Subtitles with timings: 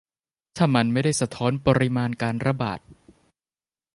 [0.57, 2.79] ถ้ามันไม่ได้สะท้อนปริมาณการระบาด